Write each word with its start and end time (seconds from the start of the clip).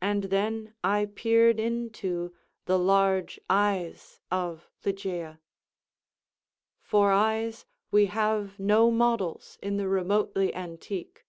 And 0.00 0.24
then 0.34 0.74
I 0.82 1.04
peered 1.14 1.60
into 1.60 2.34
the 2.64 2.76
large 2.76 3.38
eyes 3.48 4.20
of 4.28 4.68
Ligeia. 4.84 5.38
For 6.82 7.12
eyes 7.12 7.64
we 7.92 8.06
have 8.06 8.58
no 8.58 8.90
models 8.90 9.60
in 9.62 9.76
the 9.76 9.86
remotely 9.86 10.52
antique. 10.56 11.24